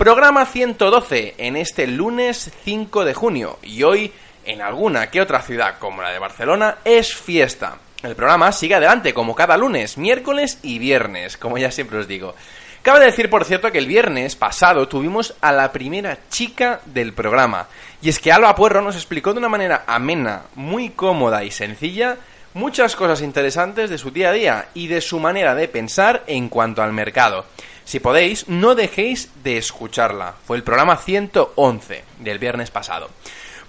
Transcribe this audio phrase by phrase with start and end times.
[0.00, 4.10] Programa 112 en este lunes 5 de junio y hoy
[4.46, 7.76] en alguna que otra ciudad como la de Barcelona es fiesta.
[8.02, 12.34] El programa sigue adelante como cada lunes, miércoles y viernes, como ya siempre os digo.
[12.80, 17.66] Cabe decir, por cierto, que el viernes pasado tuvimos a la primera chica del programa.
[18.00, 22.16] Y es que Alba Puerro nos explicó de una manera amena, muy cómoda y sencilla
[22.54, 26.48] muchas cosas interesantes de su día a día y de su manera de pensar en
[26.48, 27.44] cuanto al mercado.
[27.90, 30.36] Si podéis, no dejéis de escucharla.
[30.46, 33.10] Fue el programa 111 del viernes pasado.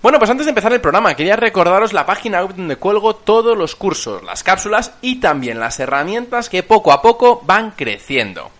[0.03, 3.57] Bueno, pues antes de empezar el programa, quería recordaros la página web donde cuelgo todos
[3.57, 8.51] los cursos, las cápsulas y también las herramientas que poco a poco van creciendo.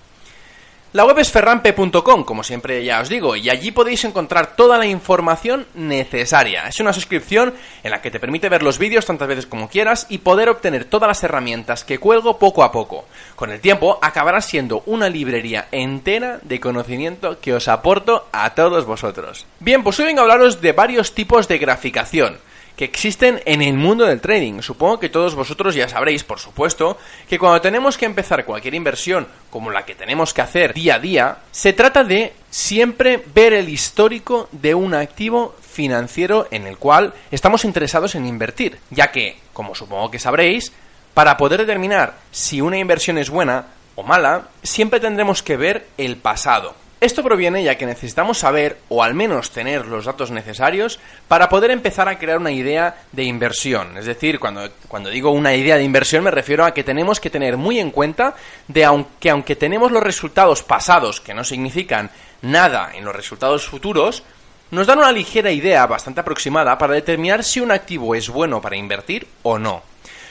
[0.94, 4.86] La web es ferrampe.com, como siempre ya os digo, y allí podéis encontrar toda la
[4.86, 6.68] información necesaria.
[6.68, 10.06] Es una suscripción en la que te permite ver los vídeos tantas veces como quieras
[10.10, 13.06] y poder obtener todas las herramientas que cuelgo poco a poco.
[13.38, 18.86] Con el tiempo acabará siendo una librería entera de conocimiento que os aporto a todos
[18.86, 19.46] vosotros.
[19.62, 22.38] Bien, pues hoy vengo a hablaros de varios tipos de graficación
[22.82, 24.64] que existen en el mundo del trading.
[24.64, 26.98] Supongo que todos vosotros ya sabréis, por supuesto,
[27.30, 31.00] que cuando tenemos que empezar cualquier inversión como la que tenemos que hacer día a
[31.00, 37.14] día, se trata de siempre ver el histórico de un activo financiero en el cual
[37.30, 40.74] estamos interesados en invertir, ya que, como supongo que sabréis,
[41.14, 46.18] para poder determinar si una inversión es buena o mala, siempre tendremos que ver el
[46.18, 46.81] pasado.
[47.02, 51.72] Esto proviene ya que necesitamos saber, o al menos tener los datos necesarios, para poder
[51.72, 53.98] empezar a crear una idea de inversión.
[53.98, 57.32] Es decir, cuando, cuando digo una idea de inversión me refiero a que tenemos que
[57.32, 58.36] tener muy en cuenta
[58.68, 62.12] de aunque, aunque tenemos los resultados pasados, que no significan
[62.44, 64.22] nada en los resultados futuros,
[64.70, 68.78] nos dan una ligera idea bastante aproximada para determinar si un activo es bueno para
[68.78, 69.82] invertir o no.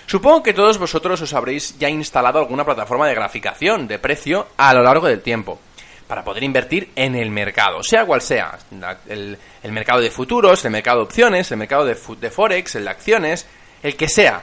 [0.06, 4.72] Supongo que todos vosotros os habréis ya instalado alguna plataforma de graficación de precio a
[4.72, 5.58] lo largo del tiempo
[6.10, 8.58] para poder invertir en el mercado, sea cual sea,
[9.08, 13.46] el, mercado de futuros, el mercado de opciones, el mercado de, Forex, el de acciones,
[13.80, 14.42] el que sea,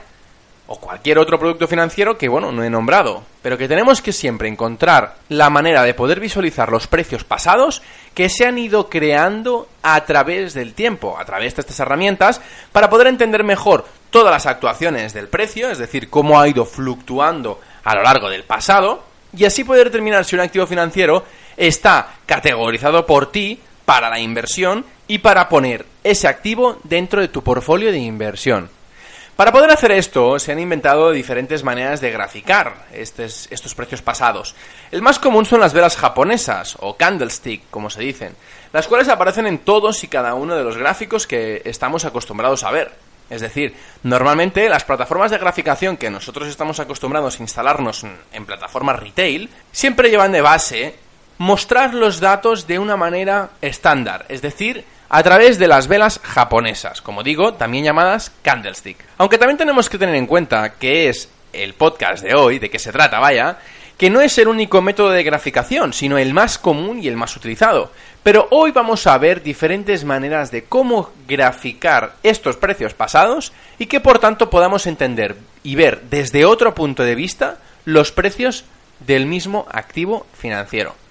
[0.68, 4.48] o cualquier otro producto financiero que, bueno, no he nombrado, pero que tenemos que siempre
[4.48, 7.82] encontrar la manera de poder visualizar los precios pasados
[8.14, 12.40] que se han ido creando a través del tiempo, a través de estas herramientas,
[12.72, 17.60] para poder entender mejor todas las actuaciones del precio, es decir, cómo ha ido fluctuando
[17.84, 19.04] a lo largo del pasado,
[19.36, 21.26] y así poder determinar si un activo financiero
[21.58, 27.44] está categorizado por ti para la inversión y para poner ese activo dentro de tu
[27.44, 28.70] portfolio de inversión.
[29.38, 34.56] Para poder hacer esto, se han inventado diferentes maneras de graficar estos, precios pasados.
[34.92, 38.36] El más común son las velas japonesas, o candlestick, como se dicen,
[38.74, 42.72] las cuales aparecen en todos y cada uno de los gráficos que estamos acostumbrados a
[42.72, 42.92] ver.
[43.30, 49.00] Es decir, normalmente las plataformas de graficación que nosotros estamos acostumbrados a instalarnos en plataformas
[49.00, 50.96] retail siempre llevan de base
[51.38, 57.02] mostrar los datos de una manera estándar, es decir, a través de las velas japonesas,
[57.02, 58.98] como digo, también llamadas candlestick.
[59.18, 62.80] Aunque también tenemos que tener en cuenta que es el podcast de hoy, de qué
[62.80, 63.58] se trata, vaya,
[63.98, 67.36] que no es el único método de graficación, sino el más común y el más
[67.36, 67.92] utilizado.
[68.22, 74.00] Pero hoy vamos a ver diferentes maneras de cómo graficar estos precios pasados y que
[74.00, 78.66] por tanto podamos entender y ver desde otro punto de vista los precios
[79.00, 81.07] del mismo activo financiero.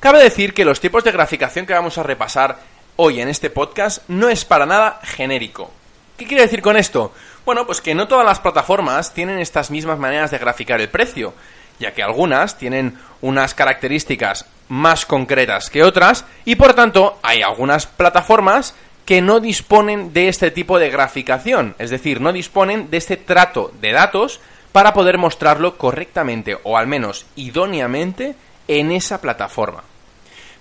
[0.00, 2.58] Cabe decir que los tipos de graficación que vamos a repasar
[2.96, 5.70] hoy en este podcast no es para nada genérico.
[6.18, 7.12] ¿Qué quiere decir con esto?
[7.46, 11.32] Bueno, pues que no todas las plataformas tienen estas mismas maneras de graficar el precio,
[11.78, 17.86] ya que algunas tienen unas características más concretas que otras y por tanto hay algunas
[17.86, 18.74] plataformas
[19.06, 23.72] que no disponen de este tipo de graficación, es decir, no disponen de este trato
[23.80, 24.40] de datos
[24.72, 28.34] para poder mostrarlo correctamente o al menos idóneamente
[28.68, 29.82] en esa plataforma.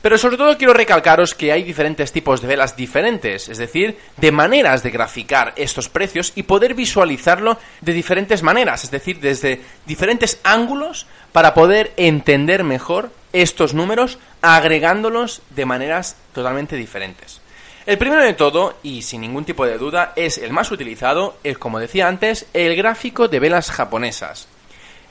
[0.05, 4.31] Pero sobre todo quiero recalcaros que hay diferentes tipos de velas diferentes, es decir, de
[4.31, 10.39] maneras de graficar estos precios y poder visualizarlo de diferentes maneras, es decir, desde diferentes
[10.43, 17.41] ángulos para poder entender mejor estos números agregándolos de maneras totalmente diferentes.
[17.87, 21.57] El primero de todo, y sin ningún tipo de duda, es el más utilizado, es
[21.57, 24.47] como decía antes, el gráfico de velas japonesas.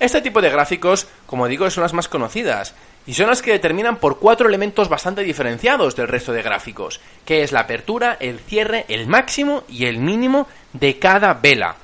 [0.04, 2.74] Este tipo de gráficos, como digo, son las más conocidas,
[3.06, 7.42] y son las que determinan por cuatro elementos bastante diferenciados del resto de gráficos, que
[7.42, 11.76] es la apertura, el cierre, el máximo y el mínimo de cada vela.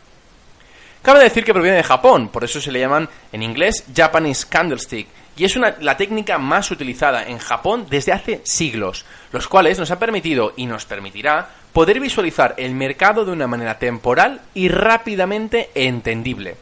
[1.00, 5.08] Cabe decir que proviene de Japón, por eso se le llaman en inglés Japanese Candlestick,
[5.38, 9.99] y es la técnica más utilizada en Japón desde hace siglos, los cuales nos ha
[9.99, 16.58] permitido y nos permitirá poder visualizar el mercado de una manera temporal y rápidamente entendible.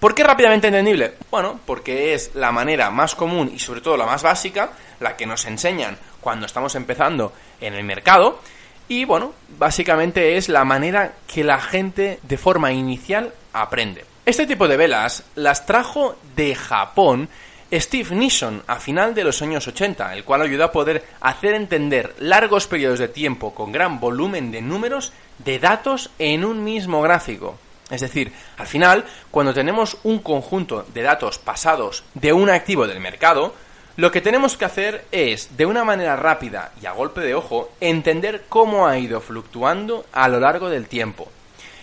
[0.00, 1.14] ¿Por qué rápidamente entendible?
[1.28, 5.26] Bueno, porque es la manera más común y sobre todo la más básica, la que
[5.26, 8.38] nos enseñan cuando estamos empezando en el mercado.
[8.86, 14.04] Y bueno, básicamente es la manera que la gente de forma inicial aprende.
[14.24, 17.28] Este tipo de velas las trajo de Japón
[17.72, 22.14] Steve Nison a final de los años 80, el cual ayudó a poder hacer entender
[22.20, 27.58] largos periodos de tiempo con gran volumen de números de datos en un mismo gráfico.
[27.90, 33.00] Es decir, al final, cuando tenemos un conjunto de datos pasados de un activo del
[33.00, 33.54] mercado,
[33.96, 37.70] lo que tenemos que hacer es, de una manera rápida y a golpe de ojo,
[37.80, 41.28] entender cómo ha ido fluctuando a lo largo del tiempo.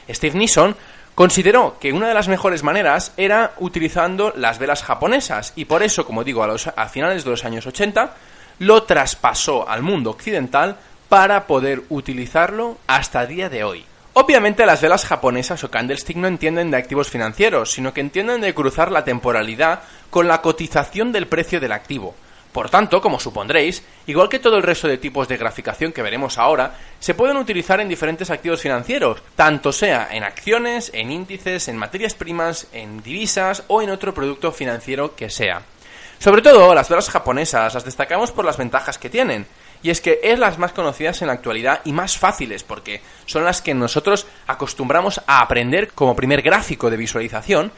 [0.09, 0.75] Steve Nison
[1.13, 6.05] consideró que una de las mejores maneras era utilizando las velas japonesas y por eso,
[6.05, 8.15] como digo, a, los, a finales de los años 80
[8.59, 10.77] lo traspasó al mundo occidental
[11.09, 13.85] para poder utilizarlo hasta el día de hoy.
[14.17, 18.53] Obviamente las velas japonesas o candlestick no entienden de activos financieros, sino que entienden de
[18.53, 22.15] cruzar la temporalidad con la cotización del precio del activo.
[22.53, 26.37] Por tanto, como supondréis, igual que todo el resto de tipos de graficación que veremos
[26.37, 31.75] ahora, se pueden utilizar en diferentes activos financieros, tanto sea en acciones, en índices, en
[31.75, 35.61] materias primas, en divisas o en otro producto financiero que sea.
[36.19, 39.45] Sobre todo, las velas japonesas las destacamos por las ventajas que tienen,
[39.83, 43.43] y es que es las más conocidas en la actualidad y más fáciles porque son
[43.43, 47.71] las que nosotros acostumbramos a aprender como primer gráfico de visualización,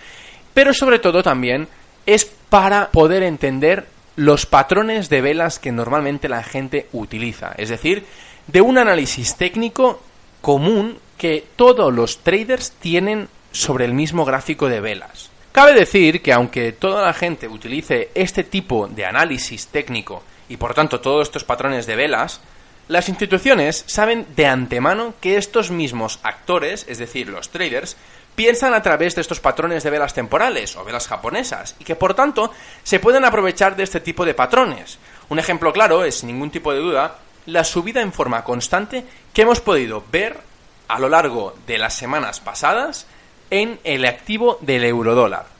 [0.54, 1.68] pero sobre todo también
[2.06, 8.06] es para poder entender los patrones de velas que normalmente la gente utiliza, es decir,
[8.48, 10.02] de un análisis técnico
[10.42, 15.30] común que todos los traders tienen sobre el mismo gráfico de velas.
[15.52, 20.74] Cabe decir que aunque toda la gente utilice este tipo de análisis técnico y por
[20.74, 22.42] tanto todos estos patrones de velas,
[22.88, 27.98] las instituciones saben de antemano que estos mismos actores, es decir, los traders,
[28.36, 32.14] piensan a través de estos patrones de velas temporales o velas japonesas y que por
[32.14, 32.52] tanto
[32.84, 35.00] se pueden aprovechar de este tipo de patrones.
[35.28, 37.16] Un ejemplo claro es, sin ningún tipo de duda,
[37.48, 39.04] la subida en forma constante
[39.34, 40.40] que hemos podido ver
[40.88, 43.08] a lo largo de las semanas pasadas
[43.50, 45.57] en el activo del eurodólar.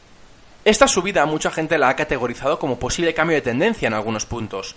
[0.68, 4.76] Esta subida mucha gente la ha categorizado como posible cambio de tendencia en algunos puntos,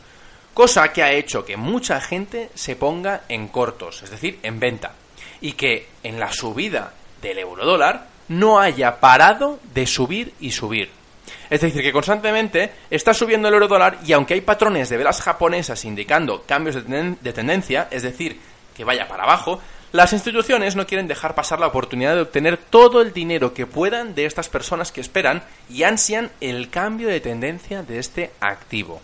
[0.54, 4.92] cosa que ha hecho que mucha gente se ponga en cortos, es decir, en venta,
[5.40, 10.92] y que en la subida del eurodólar no haya parado de subir y subir.
[11.50, 15.84] Es decir, que constantemente está subiendo el eurodólar y aunque hay patrones de velas japonesas
[15.84, 18.38] indicando cambios de, de tendencia, es decir,
[18.76, 19.60] que vaya para abajo,
[19.92, 24.14] las instituciones no quieren dejar pasar la oportunidad de obtener todo el dinero que puedan
[24.14, 29.00] de estas personas que esperan y ansian el cambio de tendencia de este activo.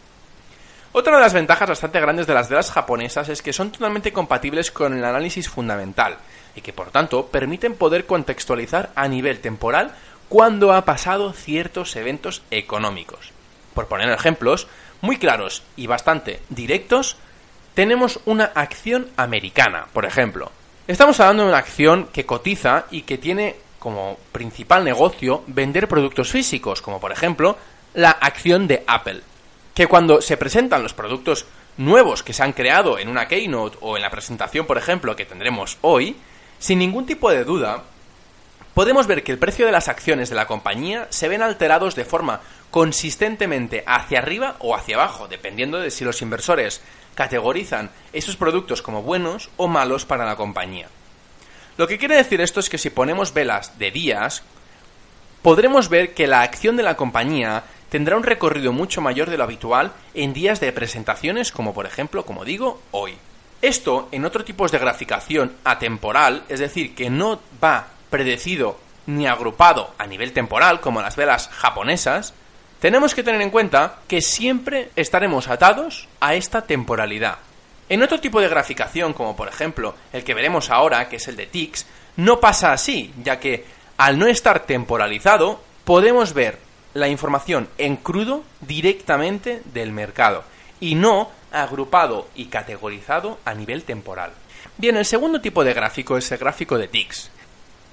[0.93, 4.71] Otra de las ventajas bastante grandes de las velas japonesas es que son totalmente compatibles
[4.71, 6.19] con el análisis fundamental
[6.55, 9.91] y que por tanto permiten poder contextualizar a nivel temporal
[10.29, 13.33] cuando ha pasado ciertos eventos económicos.
[13.75, 14.69] Por poner ejemplos
[15.01, 17.17] muy claros y bastante directos,
[17.75, 20.51] tenemos una acción americana, por ejemplo,
[20.87, 26.31] Estamos hablando de una acción que cotiza y que tiene como principal negocio vender productos
[26.31, 27.57] físicos, como por ejemplo
[27.95, 29.21] la acción de Apple,
[29.75, 33.97] que cuando se presentan los productos nuevos que se han creado en una keynote o
[33.97, 36.15] en la presentación, por ejemplo, que tendremos hoy,
[36.61, 37.83] sin ningún tipo de duda,
[38.73, 42.05] podemos ver que el precio de las acciones de la compañía se ven alterados de
[42.05, 46.81] forma consistentemente hacia arriba o hacia abajo, dependiendo de si los inversores
[47.17, 50.87] categorizan esos productos como buenos o malos para la compañía.
[51.77, 54.45] Lo que quiere decir esto es que si ponemos velas de días,
[55.43, 59.45] podremos ver que la acción de la compañía tendrá un recorrido mucho mayor de lo
[59.45, 63.17] habitual en días de presentaciones como por ejemplo, como digo, hoy.
[63.63, 69.95] Esto en otro tipos de graficación atemporal, es decir, que no va predecido ni agrupado
[69.99, 72.35] a nivel temporal como las velas japonesas,
[72.81, 77.39] tenemos que tener en cuenta que siempre estaremos atados a esta temporalidad.
[77.89, 81.37] En otro tipo de graficación, como por ejemplo el que veremos ahora, que es el
[81.37, 83.65] de TICS, no pasa así, ya que
[83.97, 86.59] al no estar temporalizado, podemos ver
[86.95, 90.45] la información en crudo directamente del mercado
[90.81, 94.33] y no agrupado y categorizado a nivel temporal.
[94.79, 97.31] Bien, el segundo tipo de gráfico es el gráfico de TICS.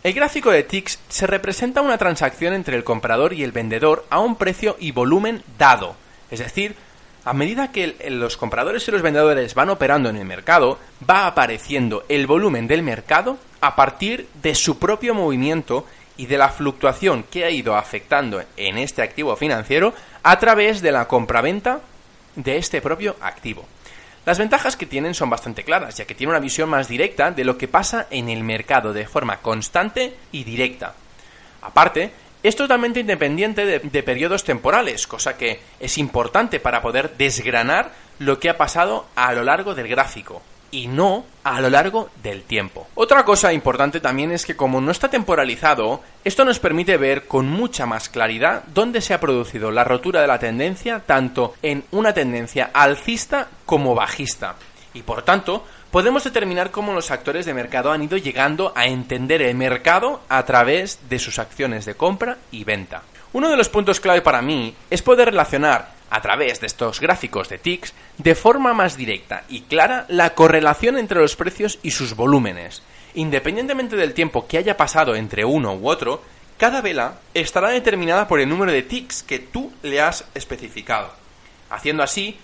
[0.04, 4.20] El gráfico de TICS se representa una transacción entre el comprador y el vendedor a
[4.20, 5.96] un precio y volumen dado,
[6.30, 6.76] es decir,
[7.26, 10.78] A medida que los compradores y los vendedores van operando en el mercado,
[11.10, 15.86] va apareciendo el volumen del mercado a partir de su propio movimiento
[16.18, 20.92] y de la fluctuación que ha ido afectando en este activo financiero a través de
[20.92, 21.80] la compraventa
[22.36, 23.66] de este propio activo.
[24.26, 27.44] Las ventajas que tienen son bastante claras, ya que tiene una visión más directa de
[27.44, 30.94] lo que pasa en el mercado de forma constante y directa.
[31.62, 32.12] Aparte,
[32.42, 38.40] es totalmente independiente de, de, periodos temporales, cosa que es importante para poder desgranar lo
[38.40, 40.42] que ha pasado a lo largo del gráfico
[40.74, 42.88] y no a lo largo del tiempo.
[42.96, 47.48] Otra cosa importante también es que como no está temporalizado, esto nos permite ver con
[47.48, 52.14] mucha más claridad dónde se ha producido la rotura de la tendencia tanto en una
[52.14, 54.56] tendencia alcista como bajista.
[54.96, 59.44] Y por tanto, podemos determinar cómo los actores de mercado han ido llegando a entender
[59.44, 63.04] el mercado a través de sus acciones de compra y venta.
[63.32, 67.50] Uno de los puntos clave para mí es poder relacionar a través de estos gráficos
[67.50, 72.16] de TICS de forma más directa y clara la correlación entre los precios y sus
[72.16, 72.84] volúmenes.
[73.16, 76.22] Independientemente del tiempo que haya pasado entre uno u otro,
[76.60, 81.12] cada vela estará determinada por el número de ticks que tú le has especificado,
[81.72, 82.38] haciendo así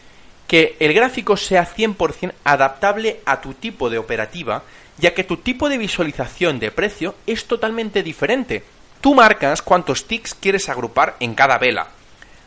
[0.47, 4.63] que el gráfico sea 100% adaptable a tu tipo de operativa,
[4.97, 8.63] ya que tu tipo de visualización de precio es totalmente diferente.
[8.99, 11.89] Tú marcas cuántos ticks quieres agrupar en cada vela,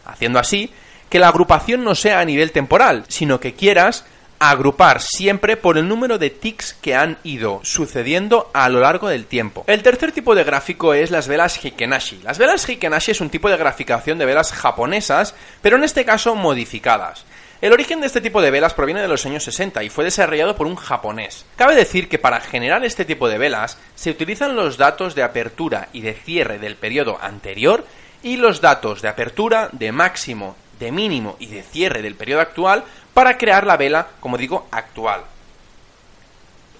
[0.05, 0.73] haciendo así
[1.13, 4.07] que la agrupación no sea a nivel temporal, sino que quieras
[4.39, 9.27] agrupar siempre por el número de ticks que han ido sucediendo a lo largo del
[9.27, 9.63] tiempo.
[9.67, 12.23] El tercer tipo de gráfico es las velas Hikenashi.
[12.23, 16.35] Las velas Hikenashi es un tipo de graficación de velas japonesas, pero en este caso
[16.35, 17.27] modificadas.
[17.61, 20.57] El origen de este tipo de velas proviene de los años 60 y fue desarrollado
[20.57, 21.45] por un japonés.
[21.57, 25.91] Cabe decir que para generar este tipo de velas se utilizan los datos de apertura
[25.93, 27.85] y de cierre del periodo anterior
[28.23, 32.85] y los datos de apertura, de máximo de mínimo y de cierre del periodo actual
[33.15, 35.23] para crear la vela, como digo, actual.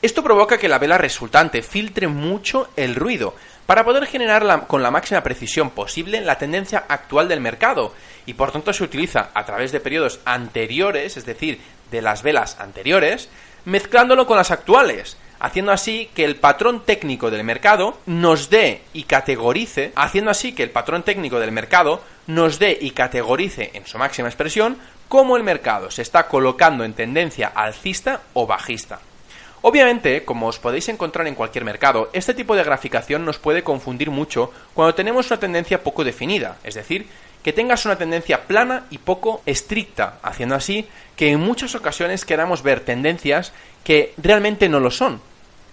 [0.03, 3.35] Esto provoca que la vela resultante filtre mucho el ruido,
[3.67, 7.95] para poder generar con la máxima precisión posible la tendencia actual del mercado,
[8.27, 11.61] y por tanto se utiliza a través de periodos anteriores, es decir,
[11.93, 13.29] de las velas anteriores,
[13.65, 19.05] mezclándolo con las actuales, haciendo así que el patrón técnico del mercado nos dé y
[19.05, 23.99] categorice, haciendo así que el patrón técnico del mercado nos dé y categorice en su
[23.99, 29.01] máxima expresión cómo el mercado se está colocando en tendencia alcista o bajista.
[29.63, 34.11] Obviamente, como os podéis encontrar en cualquier mercado, este tipo de graficación nos puede confundir
[34.11, 37.07] mucho cuando tenemos una tendencia poco definida, es decir,
[37.45, 42.63] que tengas una tendencia plana y poco estricta, haciendo así que en muchas ocasiones queramos
[42.63, 43.53] ver tendencias
[43.85, 45.21] que realmente no lo son,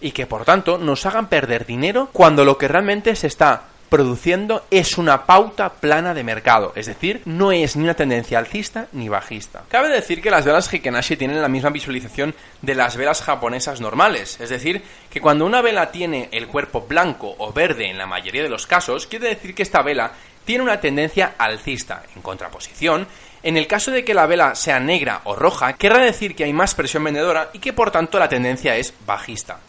[0.01, 4.63] y que por tanto nos hagan perder dinero cuando lo que realmente se está produciendo
[4.71, 9.09] es una pauta plana de mercado, es decir, no es ni una tendencia alcista ni
[9.09, 9.63] bajista.
[9.69, 14.39] Cabe decir que las velas Hikenashi tienen la misma visualización de las velas japonesas normales,
[14.39, 18.43] es decir, que cuando una vela tiene el cuerpo blanco o verde en la mayoría
[18.43, 20.11] de los casos, quiere decir que esta vela
[20.45, 23.07] tiene una tendencia alcista, en contraposición,
[23.41, 26.53] en el caso de que la vela sea negra o roja, querrá decir que hay
[26.53, 29.59] más presión vendedora y que por tanto la tendencia es bajista.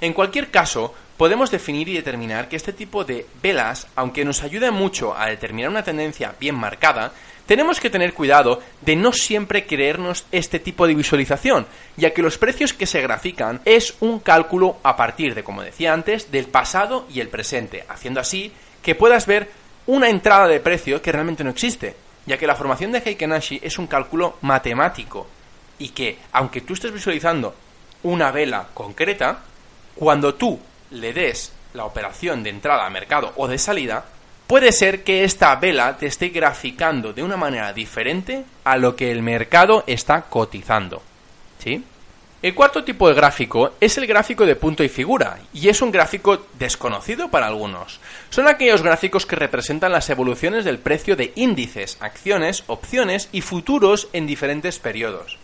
[0.00, 4.72] En cualquier caso, podemos definir y determinar que este tipo de velas, aunque nos ayuden
[4.72, 7.12] mucho a determinar una tendencia bien marcada,
[7.44, 12.38] tenemos que tener cuidado de no siempre creernos este tipo de visualización, ya que los
[12.38, 17.06] precios que se grafican es un cálculo a partir de, como decía antes, del pasado
[17.12, 19.50] y el presente, haciendo así que puedas ver
[19.86, 21.96] una entrada de precio que realmente no existe,
[22.26, 25.26] ya que la formación de Heikenashi es un cálculo matemático
[25.78, 27.54] y que, aunque tú estés visualizando
[28.04, 29.40] una vela concreta,
[29.96, 30.60] cuando tú
[30.90, 34.04] le des la operación de entrada a mercado o de salida,
[34.46, 39.10] puede ser que esta vela te esté graficando de una manera diferente a lo que
[39.10, 41.02] el mercado está cotizando.
[41.58, 41.84] ¿Sí?
[42.40, 45.90] El cuarto tipo de gráfico es el gráfico de punto y figura, y es un
[45.90, 47.98] gráfico desconocido para algunos.
[48.30, 54.08] Son aquellos gráficos que representan las evoluciones del precio de índices, acciones, opciones y futuros
[54.12, 55.36] en diferentes periodos.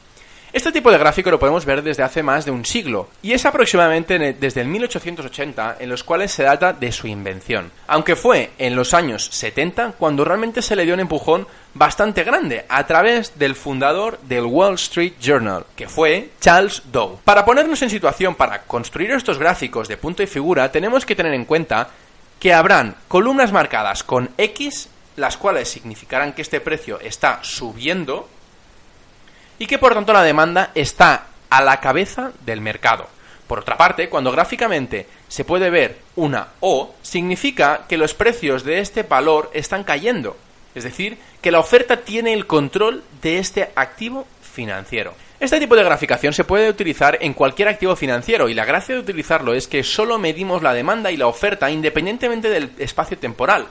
[0.54, 3.44] Este tipo de gráfico lo podemos ver desde hace más de un siglo, y es
[3.44, 8.76] aproximadamente desde el 1880 en los cuales se data de su invención, aunque fue en
[8.76, 13.56] los años 70 cuando realmente se le dio un empujón bastante grande a través del
[13.56, 17.18] fundador del Wall Street Journal, que fue Charles Dow.
[17.24, 21.34] Para ponernos en situación para construir estos gráficos de punto y figura, tenemos que tener
[21.34, 21.88] en cuenta
[22.38, 28.28] que habrán columnas marcadas con X, las cuales significarán que este precio está subiendo
[29.58, 33.08] y que por tanto la demanda está a la cabeza del mercado.
[33.46, 38.80] Por otra parte, cuando gráficamente se puede ver una O, significa que los precios de
[38.80, 40.36] este valor están cayendo.
[40.74, 45.14] es decir, que la oferta tiene el control de este activo financiero.
[45.38, 49.00] Este tipo de graficación se puede utilizar en cualquier activo financiero y la gracia de
[49.02, 53.66] utilizarlo es que solo medimos la demanda y la oferta independientemente del espacio temporal,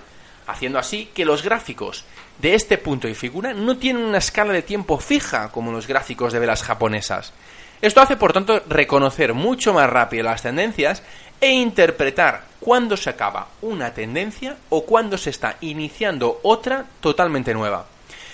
[0.45, 2.05] haciendo así que los gráficos
[2.39, 6.33] de este punto y figura no tienen una escala de tiempo fija como los gráficos
[6.33, 7.33] de velas japonesas.
[7.81, 11.03] Esto hace, por tanto, reconocer mucho más rápido las tendencias
[11.41, 17.87] e interpretar cuándo se acaba una tendencia o cuándo se está iniciando otra totalmente nueva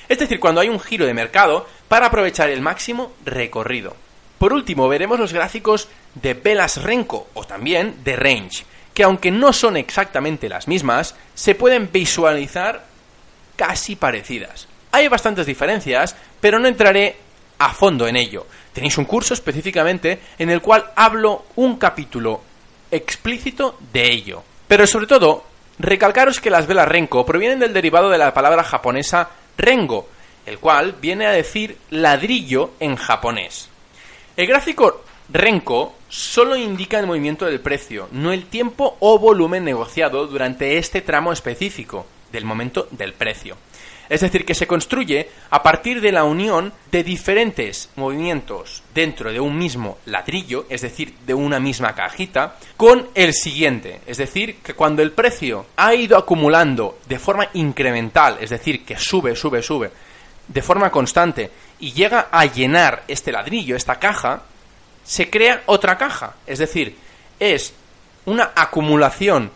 [0.09, 3.95] es decir, cuando hay un giro de mercado para aprovechar el máximo recorrido.
[4.39, 8.65] Por último, veremos los gráficos de velas Renko o también de Range,
[8.95, 12.85] que aunque no son exactamente las mismas, se pueden visualizar
[13.59, 14.69] casi parecidas.
[14.93, 17.17] Hay bastantes diferencias, pero no entraré
[17.57, 18.47] a fondo en ello.
[18.71, 22.39] Tenéis un curso específicamente en el cual hablo un capítulo
[22.89, 24.43] explícito de ello.
[24.65, 25.43] Pero sobre todo,
[25.77, 30.07] recalcaros que las velas Renko provienen del derivado de la palabra japonesa Rengo,
[30.45, 33.67] el cual viene a decir ladrillo en japonés.
[34.37, 40.27] El gráfico Renko solo indica el movimiento del precio, no el tiempo o volumen negociado
[40.27, 43.57] durante este tramo específico del momento del precio.
[44.09, 49.39] Es decir, que se construye a partir de la unión de diferentes movimientos dentro de
[49.39, 54.01] un mismo ladrillo, es decir, de una misma cajita, con el siguiente.
[54.07, 58.98] Es decir, que cuando el precio ha ido acumulando de forma incremental, es decir, que
[58.98, 59.91] sube, sube, sube,
[60.48, 64.41] de forma constante, y llega a llenar este ladrillo, esta caja,
[65.03, 66.33] se crea otra caja.
[66.48, 66.98] Es decir,
[67.39, 67.74] es
[68.25, 69.51] una acumulación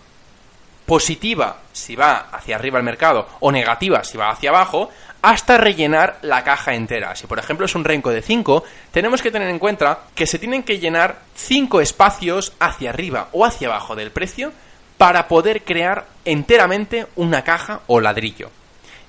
[0.85, 4.89] positiva si va hacia arriba el mercado o negativa si va hacia abajo,
[5.21, 7.15] hasta rellenar la caja entera.
[7.15, 10.39] Si por ejemplo es un renco de 5, tenemos que tener en cuenta que se
[10.39, 14.51] tienen que llenar 5 espacios hacia arriba o hacia abajo del precio
[14.97, 18.51] para poder crear enteramente una caja o ladrillo.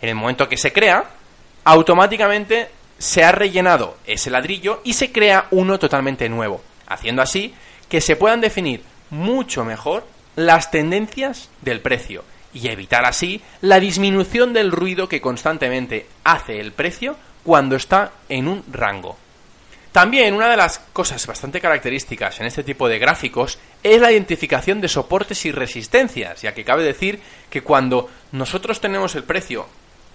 [0.01, 1.05] En el momento que se crea,
[1.65, 7.55] automáticamente se ha rellenado ese ladrillo y se crea uno totalmente nuevo, haciendo así
[7.89, 14.53] que se puedan definir mucho mejor las tendencias del precio y evitar así la disminución
[14.53, 19.19] del ruido que constantemente hace el precio cuando está en un rango.
[19.93, 24.81] También una de las cosas bastante características en este tipo de gráficos es la identificación
[24.81, 29.67] de soportes y resistencias, ya que cabe decir que cuando nosotros tenemos el precio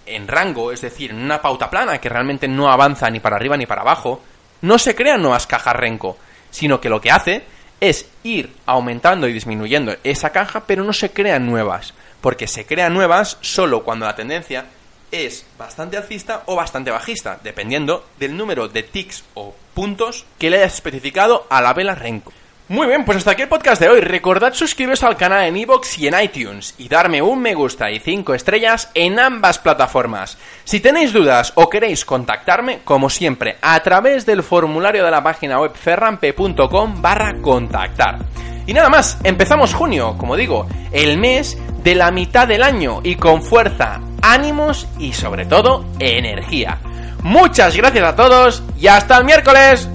[0.04, 3.56] en rango, es decir, en una pauta plana que realmente no avanza ni para arriba
[3.56, 4.20] ni para abajo,
[4.60, 6.18] no se crean nuevas cajas renco,
[6.50, 7.44] sino que lo que hace
[7.80, 12.94] es ir aumentando y disminuyendo esa caja, pero no se crean nuevas, porque se crean
[12.94, 14.66] nuevas solo cuando la tendencia
[15.10, 20.58] es bastante alcista o bastante bajista, dependiendo del número de ticks o puntos que le
[20.58, 22.32] hayas especificado a la vela Renko.
[22.70, 24.00] Muy bien, pues hasta aquí el podcast de hoy.
[24.00, 27.98] Recordad suscribiros al canal en iVoox y en iTunes y darme un me gusta y
[27.98, 30.38] 5 estrellas en ambas plataformas.
[30.62, 35.58] Si tenéis dudas o queréis contactarme, como siempre, a través del formulario de la página
[35.58, 38.20] web ferrampe.com barra contactar.
[38.68, 43.16] Y nada más, empezamos junio, como digo, el mes de la mitad del año y
[43.16, 46.78] con fuerza, ánimos y sobre todo energía.
[47.22, 49.88] Muchas gracias a todos y hasta el miércoles.